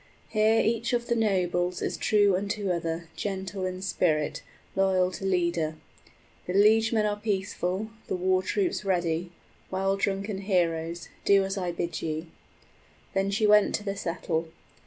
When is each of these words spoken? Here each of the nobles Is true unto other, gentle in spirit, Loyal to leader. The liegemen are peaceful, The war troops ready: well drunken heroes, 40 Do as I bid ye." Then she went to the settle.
Here 0.29 0.59
each 0.65 0.93
of 0.93 1.05
the 1.05 1.15
nobles 1.15 1.79
Is 1.79 1.95
true 1.95 2.35
unto 2.35 2.71
other, 2.71 3.07
gentle 3.15 3.67
in 3.67 3.83
spirit, 3.83 4.41
Loyal 4.75 5.11
to 5.11 5.25
leader. 5.25 5.75
The 6.47 6.53
liegemen 6.55 7.05
are 7.05 7.17
peaceful, 7.17 7.91
The 8.07 8.15
war 8.15 8.41
troops 8.41 8.83
ready: 8.83 9.29
well 9.69 9.97
drunken 9.97 10.39
heroes, 10.39 11.01
40 11.17 11.17
Do 11.35 11.43
as 11.43 11.55
I 11.55 11.71
bid 11.71 12.01
ye." 12.01 12.25
Then 13.13 13.29
she 13.29 13.45
went 13.45 13.75
to 13.75 13.83
the 13.83 13.95
settle. 13.95 14.47